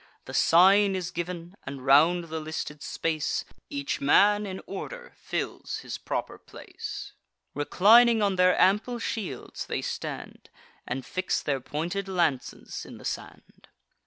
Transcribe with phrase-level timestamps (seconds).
[0.25, 5.99] The sign is giv'n; and, round the listed space, Each man in order fills his
[5.99, 7.13] proper place.
[7.53, 10.49] Reclining on their ample shields, they stand,
[10.87, 13.67] And fix their pointed lances in the sand.